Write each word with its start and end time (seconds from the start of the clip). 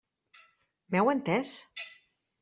M'heu 0.95 1.11
entès? 1.13 1.51